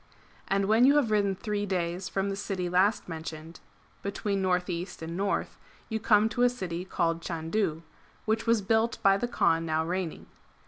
[0.47, 3.59] And when you have ridden three days from the city last mentioned,
[4.01, 7.83] between north east and north, you come to a city called Chandu,^
[8.25, 10.25] which was built by the Kaan now reigning.